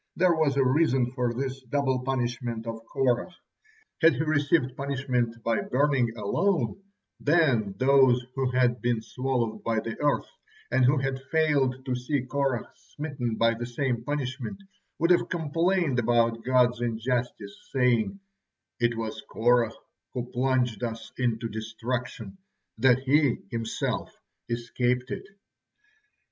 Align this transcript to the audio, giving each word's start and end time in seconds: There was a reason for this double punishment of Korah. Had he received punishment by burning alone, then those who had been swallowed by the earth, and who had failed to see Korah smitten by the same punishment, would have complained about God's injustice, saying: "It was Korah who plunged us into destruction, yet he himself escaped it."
There 0.15 0.33
was 0.33 0.57
a 0.57 0.65
reason 0.65 1.11
for 1.11 1.31
this 1.31 1.61
double 1.61 1.99
punishment 2.03 2.65
of 2.65 2.83
Korah. 2.91 3.35
Had 4.01 4.13
he 4.15 4.23
received 4.23 4.75
punishment 4.75 5.43
by 5.43 5.61
burning 5.61 6.11
alone, 6.17 6.81
then 7.19 7.75
those 7.77 8.25
who 8.33 8.49
had 8.49 8.81
been 8.81 9.03
swallowed 9.03 9.63
by 9.63 9.79
the 9.79 9.95
earth, 10.01 10.25
and 10.71 10.85
who 10.85 10.97
had 10.97 11.21
failed 11.31 11.85
to 11.85 11.93
see 11.95 12.25
Korah 12.25 12.67
smitten 12.73 13.35
by 13.35 13.53
the 13.53 13.67
same 13.67 14.03
punishment, 14.03 14.57
would 14.97 15.11
have 15.11 15.29
complained 15.29 15.99
about 15.99 16.43
God's 16.43 16.81
injustice, 16.81 17.55
saying: 17.71 18.19
"It 18.79 18.97
was 18.97 19.21
Korah 19.29 19.71
who 20.15 20.31
plunged 20.31 20.83
us 20.83 21.11
into 21.19 21.47
destruction, 21.47 22.39
yet 22.79 22.97
he 23.01 23.37
himself 23.51 24.11
escaped 24.49 25.11
it." 25.11 25.27